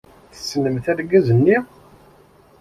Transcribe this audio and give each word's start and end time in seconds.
Tessnemt 0.33 0.85
argaz-nni? 0.91 1.57